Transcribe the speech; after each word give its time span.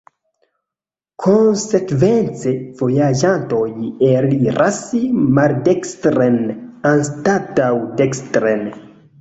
Konsekvence, 1.25 2.53
vojaĝantoj 2.79 3.61
eliras 4.13 4.81
maldekstren 5.37 6.41
anstataŭ 6.95 7.73
dekstren. 8.03 8.67